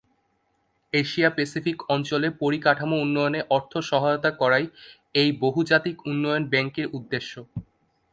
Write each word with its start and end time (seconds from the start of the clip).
Asia 0.93 1.29
Pacific 1.29 1.77
অঞ্চলে 1.89 2.27
পরিকাঠামো 2.41 2.95
উন্নয়নে 3.01 3.41
অর্থ 3.49 3.73
সহায়তা 3.89 4.31
করাই 4.41 4.65
এই 5.15 5.29
বহুজাতিক 5.43 5.95
উন্নয়ন 6.05 6.43
ব্যাঙ্কের 6.51 6.87
উদ্দেশ্য। 6.97 7.33